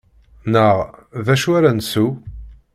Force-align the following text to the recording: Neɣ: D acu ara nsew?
Neɣ: 0.51 0.77
D 1.25 1.27
acu 1.33 1.49
ara 1.57 1.71
nsew? 1.77 2.09